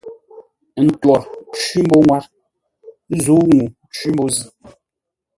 Ə 0.79 0.81
ntwor 0.87 1.21
cwí 1.61 1.79
mbô 1.85 1.97
ŋwár 2.05 2.23
zə̂u 3.23 3.43
ŋuu 3.53 3.67
cwí 3.93 4.07
mbô 4.13 4.25
zʉ́. 4.35 4.49